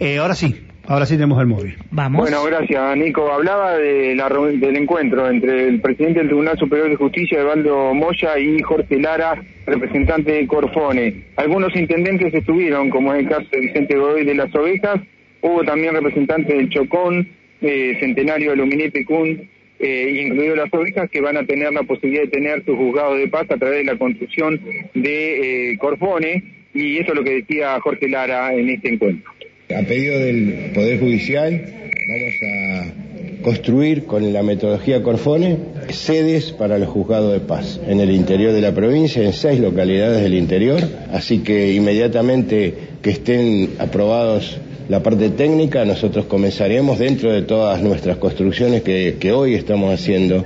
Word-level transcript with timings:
Eh, 0.00 0.16
ahora 0.16 0.34
sí, 0.34 0.56
ahora 0.86 1.04
sí 1.04 1.14
tenemos 1.14 1.38
el 1.40 1.46
móvil. 1.46 1.76
Vamos. 1.90 2.22
Bueno, 2.22 2.42
gracias, 2.44 2.96
Nico. 2.96 3.30
Hablaba 3.30 3.76
de 3.76 4.14
la, 4.14 4.28
del 4.28 4.76
encuentro 4.76 5.28
entre 5.28 5.68
el 5.68 5.80
presidente 5.80 6.20
del 6.20 6.28
Tribunal 6.28 6.58
Superior 6.58 6.88
de 6.88 6.96
Justicia, 6.96 7.40
Evaldo 7.40 7.92
Moya, 7.92 8.38
y 8.38 8.62
Jorge 8.62 8.98
Lara, 8.98 9.42
representante 9.66 10.32
de 10.32 10.46
Corfone. 10.46 11.24
Algunos 11.36 11.76
intendentes 11.76 12.32
estuvieron, 12.32 12.88
como 12.88 13.12
es 13.12 13.20
el 13.20 13.28
caso 13.28 13.46
de 13.52 13.60
Vicente 13.60 13.96
Godoy 13.96 14.24
de 14.24 14.34
las 14.34 14.54
Ovejas. 14.54 15.00
Hubo 15.42 15.62
también 15.64 15.94
representantes 15.94 16.56
del 16.56 16.70
Chocón, 16.70 17.28
eh, 17.60 17.96
Centenario, 18.00 18.52
Aluminé, 18.52 18.90
Pecún, 18.90 19.48
eh, 19.78 20.22
incluido 20.26 20.56
las 20.56 20.72
ovejas, 20.72 21.10
que 21.10 21.20
van 21.20 21.36
a 21.36 21.44
tener 21.44 21.72
la 21.72 21.82
posibilidad 21.82 22.22
de 22.22 22.28
tener 22.28 22.64
su 22.64 22.76
juzgado 22.76 23.16
de 23.16 23.28
paz 23.28 23.50
a 23.50 23.56
través 23.56 23.78
de 23.78 23.84
la 23.84 23.98
construcción 23.98 24.60
de 24.94 25.72
eh, 25.72 25.78
Corfone. 25.78 26.42
Y 26.72 26.98
eso 26.98 27.12
es 27.12 27.18
lo 27.18 27.24
que 27.24 27.34
decía 27.34 27.80
Jorge 27.80 28.08
Lara 28.08 28.54
en 28.54 28.68
este 28.70 28.92
encuentro. 28.92 29.30
A 29.76 29.82
pedido 29.82 30.18
del 30.18 30.72
Poder 30.74 30.98
Judicial 30.98 31.62
vamos 32.08 32.34
a 32.42 33.42
construir 33.42 34.04
con 34.04 34.32
la 34.32 34.42
metodología 34.42 35.00
Corfone 35.00 35.58
sedes 35.90 36.50
para 36.50 36.76
los 36.76 36.88
juzgados 36.88 37.32
de 37.32 37.38
paz 37.38 37.80
en 37.86 38.00
el 38.00 38.10
interior 38.10 38.52
de 38.52 38.62
la 38.62 38.74
provincia, 38.74 39.22
en 39.22 39.32
seis 39.32 39.60
localidades 39.60 40.22
del 40.22 40.34
interior, 40.34 40.80
así 41.12 41.38
que 41.38 41.72
inmediatamente 41.72 42.74
que 43.00 43.10
estén 43.10 43.70
aprobados 43.78 44.58
la 44.88 45.04
parte 45.04 45.30
técnica, 45.30 45.84
nosotros 45.84 46.24
comenzaremos 46.24 46.98
dentro 46.98 47.32
de 47.32 47.42
todas 47.42 47.80
nuestras 47.80 48.16
construcciones 48.16 48.82
que, 48.82 49.18
que 49.20 49.30
hoy 49.30 49.54
estamos 49.54 49.94
haciendo 49.94 50.44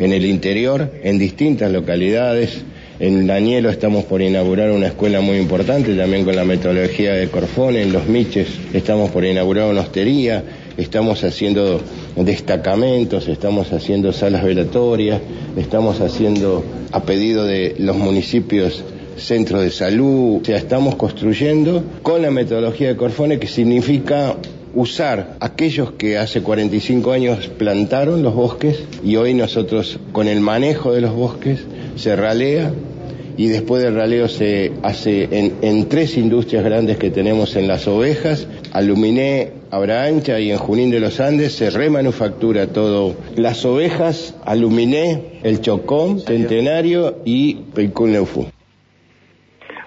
en 0.00 0.12
el 0.12 0.26
interior, 0.26 0.90
en 1.04 1.16
distintas 1.18 1.70
localidades, 1.70 2.64
en 3.00 3.26
Danielo 3.26 3.70
estamos 3.70 4.04
por 4.04 4.22
inaugurar 4.22 4.70
una 4.70 4.86
escuela 4.86 5.20
muy 5.20 5.38
importante, 5.38 5.94
también 5.94 6.24
con 6.24 6.36
la 6.36 6.44
metodología 6.44 7.14
de 7.14 7.28
Corfone. 7.28 7.82
En 7.82 7.92
Los 7.92 8.06
Miches 8.06 8.48
estamos 8.72 9.10
por 9.10 9.24
inaugurar 9.24 9.68
una 9.68 9.80
hostería. 9.80 10.44
Estamos 10.76 11.24
haciendo 11.24 11.80
destacamentos, 12.16 13.28
estamos 13.28 13.72
haciendo 13.72 14.12
salas 14.12 14.44
velatorias, 14.44 15.20
estamos 15.56 16.00
haciendo, 16.00 16.64
a 16.92 17.02
pedido 17.02 17.44
de 17.44 17.74
los 17.78 17.96
municipios, 17.96 18.84
centros 19.16 19.62
de 19.62 19.70
salud. 19.70 20.40
O 20.42 20.44
sea, 20.44 20.56
estamos 20.56 20.94
construyendo 20.94 21.82
con 22.02 22.22
la 22.22 22.30
metodología 22.30 22.88
de 22.88 22.96
Corfone, 22.96 23.38
que 23.38 23.48
significa 23.48 24.36
usar 24.74 25.36
aquellos 25.40 25.92
que 25.92 26.18
hace 26.18 26.42
45 26.42 27.12
años 27.12 27.48
plantaron 27.58 28.22
los 28.22 28.34
bosques 28.34 28.82
y 29.02 29.16
hoy 29.16 29.34
nosotros 29.34 29.98
con 30.12 30.28
el 30.28 30.40
manejo 30.40 30.92
de 30.92 31.00
los 31.00 31.14
bosques 31.14 31.60
se 31.96 32.16
ralea 32.16 32.72
y 33.36 33.48
después 33.48 33.82
del 33.82 33.94
raleo 33.94 34.28
se 34.28 34.72
hace 34.82 35.24
en, 35.30 35.54
en, 35.62 35.88
tres 35.88 36.16
industrias 36.16 36.64
grandes 36.64 36.98
que 36.98 37.10
tenemos 37.10 37.56
en 37.56 37.66
las 37.66 37.88
ovejas, 37.88 38.46
Aluminé, 38.72 39.52
Abraancha 39.70 40.38
y 40.38 40.52
en 40.52 40.58
Junín 40.58 40.90
de 40.90 41.00
los 41.00 41.18
Andes 41.18 41.54
se 41.54 41.70
remanufactura 41.70 42.68
todo. 42.68 43.16
Las 43.34 43.64
ovejas, 43.64 44.34
Aluminé, 44.44 45.40
el 45.42 45.60
Chocón, 45.60 46.20
Centenario 46.20 47.16
y 47.24 47.54
Peicún 47.74 48.12
Neufú. 48.12 48.46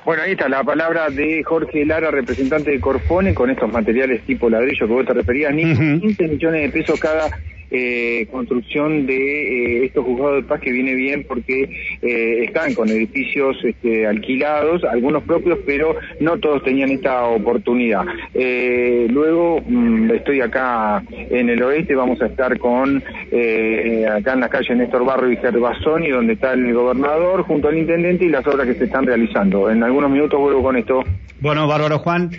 Bueno, 0.08 0.24
ahí 0.24 0.32
está 0.32 0.48
la 0.48 0.64
palabra 0.64 1.10
de 1.10 1.44
Jorge 1.44 1.86
Lara, 1.86 2.10
representante 2.10 2.72
de 2.72 2.80
Corfone, 2.80 3.34
con 3.34 3.50
estos 3.50 3.70
materiales 3.70 4.22
tipo 4.22 4.50
ladrillo 4.50 4.88
que 4.88 4.94
vos 4.94 5.06
te 5.06 5.12
referías, 5.12 5.54
ni 5.54 5.66
uh 5.66 5.76
-huh. 5.76 6.00
15 6.00 6.28
millones 6.30 6.62
de 6.62 6.70
pesos 6.70 6.98
cada 6.98 7.30
eh, 7.72 8.28
construcción 8.32 9.06
de 9.06 9.82
eh, 9.82 9.86
estos 9.86 10.06
juzgados 10.06 10.38
de 10.38 10.48
paz 10.48 10.62
que 10.62 10.72
viene 10.72 10.94
bien 10.94 11.26
porque 11.28 11.70
eh, 12.02 12.44
están 12.46 12.74
con 12.74 12.90
edificios 12.90 13.58
este, 13.64 14.08
alquilados, 14.08 14.84
algunos 14.84 15.24
propios, 15.24 15.60
pero 15.66 15.96
no 16.20 16.38
todos 16.40 16.64
tenían 16.64 16.92
esta 16.92 17.26
oportunidad. 17.26 18.06
Eh, 18.34 19.08
luego 19.10 19.62
mmm, 19.66 20.12
estoy 20.12 20.42
acá 20.42 21.04
en 21.12 21.50
el 21.50 21.62
oeste, 21.62 21.96
vamos 21.96 22.22
a 22.22 22.28
estar 22.28 22.58
con 22.58 23.04
eh, 23.32 24.06
acá 24.10 24.34
en 24.34 24.40
la 24.40 24.50
calle 24.50 24.76
Néstor 24.76 25.06
Barrio 25.06 25.32
y 25.32 25.38
Gervasoni, 25.38 26.10
donde 26.10 26.34
está 26.34 26.54
el 26.54 26.74
gobernador 26.74 27.44
junto 27.44 27.68
al 27.68 27.78
intendente 27.78 28.26
y 28.26 28.30
las 28.30 28.46
obras 28.48 28.68
que 28.68 28.76
se 28.76 28.86
están 28.86 29.06
realizando. 29.06 29.70
En 29.70 29.84
algunos 29.84 30.10
minutos 30.10 30.40
vuelvo 30.40 30.64
con 30.64 30.78
esto. 30.78 31.04
Bueno, 31.40 31.68
bárbaro 31.68 32.00
Juan. 32.00 32.32